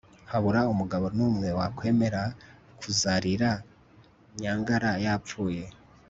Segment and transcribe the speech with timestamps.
[0.31, 2.21] habura umugabo n'umwe wakwemera
[2.79, 3.51] kuzarira
[4.41, 5.63] nyangara yapfuye